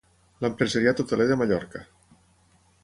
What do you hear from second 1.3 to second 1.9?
de Mallorca.